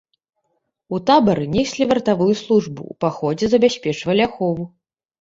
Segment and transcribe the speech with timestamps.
[0.97, 4.63] У табары неслі вартавую службу, у паходзе забяспечвалі ахову.